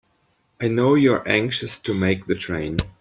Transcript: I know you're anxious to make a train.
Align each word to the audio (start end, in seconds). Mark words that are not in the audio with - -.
I 0.59 0.67
know 0.67 0.95
you're 0.95 1.29
anxious 1.29 1.77
to 1.77 1.93
make 1.93 2.27
a 2.27 2.33
train. 2.33 2.77